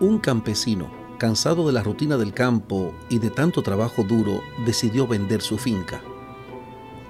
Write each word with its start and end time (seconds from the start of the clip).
Un 0.00 0.20
campesino, 0.20 0.88
cansado 1.18 1.66
de 1.66 1.72
la 1.72 1.82
rutina 1.82 2.16
del 2.16 2.32
campo 2.32 2.94
y 3.08 3.18
de 3.18 3.30
tanto 3.30 3.62
trabajo 3.62 4.04
duro, 4.04 4.42
decidió 4.64 5.08
vender 5.08 5.42
su 5.42 5.58
finca. 5.58 6.00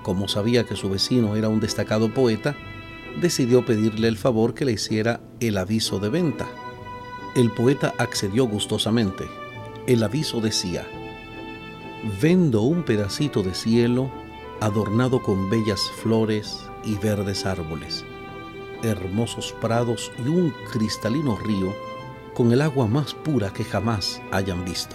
Como 0.03 0.27
sabía 0.27 0.64
que 0.64 0.75
su 0.75 0.88
vecino 0.88 1.37
era 1.37 1.51
un 1.51 1.61
destacado 1.61 2.14
poeta, 2.14 2.56
decidió 3.20 3.66
pedirle 3.66 4.09
el 4.09 4.16
favor 4.16 4.55
que 4.55 4.64
le 4.64 4.73
hiciera 4.73 5.20
el 5.38 5.59
aviso 5.59 5.98
de 5.98 6.09
venta. 6.09 6.48
El 7.37 7.51
poeta 7.51 7.93
accedió 7.98 8.46
gustosamente. 8.46 9.29
El 9.86 10.02
aviso 10.02 10.41
decía, 10.41 10.86
Vendo 12.23 12.62
un 12.62 12.84
pedacito 12.84 13.43
de 13.43 13.55
cielo 13.55 14.11
adornado 14.61 15.23
con 15.23 15.50
bellas 15.50 15.91
flores 15.91 16.64
y 16.84 16.95
verdes 16.95 17.45
árboles, 17.45 18.06
hermosos 18.83 19.55
prados 19.61 20.11
y 20.25 20.28
un 20.28 20.55
cristalino 20.73 21.36
río 21.36 21.75
con 22.38 22.52
el 22.52 22.62
agua 22.62 22.87
más 22.87 23.15
pura 23.15 23.52
que 23.52 23.65
jamás 23.65 24.23
hayan 24.30 24.65
visto. 24.65 24.95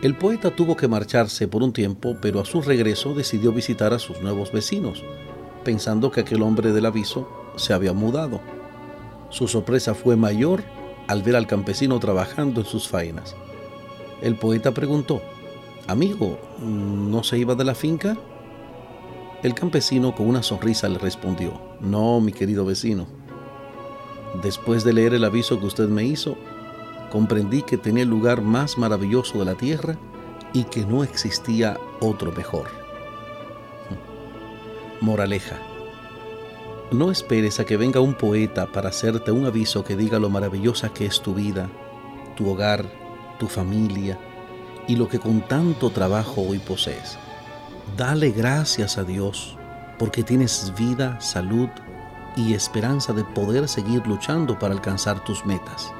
El 0.00 0.16
poeta 0.16 0.54
tuvo 0.54 0.76
que 0.76 0.86
marcharse 0.86 1.48
por 1.48 1.64
un 1.64 1.72
tiempo, 1.72 2.16
pero 2.22 2.38
a 2.38 2.44
su 2.44 2.62
regreso 2.62 3.14
decidió 3.14 3.50
visitar 3.50 3.92
a 3.92 3.98
sus 3.98 4.20
nuevos 4.20 4.52
vecinos, 4.52 5.02
pensando 5.64 6.12
que 6.12 6.20
aquel 6.20 6.42
hombre 6.42 6.70
del 6.70 6.86
aviso 6.86 7.28
se 7.56 7.72
había 7.72 7.92
mudado. 7.92 8.40
Su 9.30 9.48
sorpresa 9.48 9.92
fue 9.92 10.14
mayor 10.14 10.62
al 11.08 11.24
ver 11.24 11.34
al 11.34 11.48
campesino 11.48 11.98
trabajando 11.98 12.60
en 12.60 12.66
sus 12.68 12.86
faenas. 12.86 13.34
El 14.22 14.36
poeta 14.36 14.70
preguntó, 14.70 15.20
Amigo, 15.88 16.38
¿no 16.60 17.24
se 17.24 17.38
iba 17.38 17.56
de 17.56 17.64
la 17.64 17.74
finca? 17.74 18.16
El 19.42 19.54
campesino 19.54 20.14
con 20.14 20.28
una 20.28 20.44
sonrisa 20.44 20.88
le 20.88 20.98
respondió, 20.98 21.60
No, 21.80 22.20
mi 22.20 22.30
querido 22.30 22.64
vecino. 22.64 23.19
Después 24.34 24.84
de 24.84 24.92
leer 24.92 25.14
el 25.14 25.24
aviso 25.24 25.58
que 25.58 25.66
usted 25.66 25.88
me 25.88 26.04
hizo, 26.04 26.36
comprendí 27.10 27.62
que 27.62 27.76
tenía 27.76 28.04
el 28.04 28.08
lugar 28.08 28.42
más 28.42 28.78
maravilloso 28.78 29.38
de 29.38 29.44
la 29.44 29.54
tierra 29.56 29.96
y 30.52 30.64
que 30.64 30.86
no 30.86 31.02
existía 31.02 31.78
otro 32.00 32.32
mejor. 32.32 32.68
Moraleja. 35.00 35.58
No 36.92 37.10
esperes 37.10 37.60
a 37.60 37.64
que 37.64 37.76
venga 37.76 38.00
un 38.00 38.14
poeta 38.14 38.66
para 38.66 38.88
hacerte 38.88 39.30
un 39.30 39.46
aviso 39.46 39.84
que 39.84 39.96
diga 39.96 40.18
lo 40.18 40.30
maravillosa 40.30 40.92
que 40.92 41.06
es 41.06 41.20
tu 41.20 41.34
vida, 41.34 41.68
tu 42.36 42.48
hogar, 42.48 42.84
tu 43.38 43.46
familia 43.46 44.18
y 44.88 44.96
lo 44.96 45.08
que 45.08 45.20
con 45.20 45.40
tanto 45.42 45.90
trabajo 45.90 46.42
hoy 46.42 46.58
posees. 46.58 47.16
Dale 47.96 48.30
gracias 48.30 48.98
a 48.98 49.04
Dios 49.04 49.56
porque 49.98 50.22
tienes 50.22 50.72
vida, 50.76 51.20
salud 51.20 51.68
y 52.36 52.54
esperanza 52.54 53.12
de 53.12 53.24
poder 53.24 53.68
seguir 53.68 54.06
luchando 54.06 54.58
para 54.58 54.74
alcanzar 54.74 55.22
tus 55.24 55.44
metas. 55.44 55.92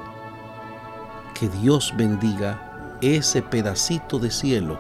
Que 1.35 1.49
Dios 1.49 1.95
bendiga 1.97 2.99
ese 3.01 3.43
pedacito 3.43 4.19
de 4.19 4.31
cielo 4.31 4.79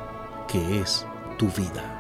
que 0.49 0.81
es 0.81 1.07
tu 1.39 1.49
vida. 1.49 2.00